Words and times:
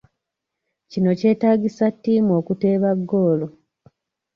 Kino 0.91 1.09
kyetaagisa 1.19 1.85
ttiimu 1.95 2.31
okuteeba 2.39 2.89
goal. 3.09 3.41